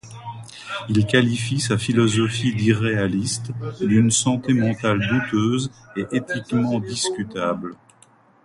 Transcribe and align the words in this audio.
Il 0.89 1.05
qualifie 1.05 1.59
sa 1.59 1.77
philosophie 1.77 2.55
d'irréaliste, 2.55 3.51
d'une 3.81 4.09
santé 4.09 4.51
mentale 4.51 4.97
douteuse 5.07 5.69
et 5.95 6.07
éthiquement 6.11 6.79
discutable. 6.79 7.75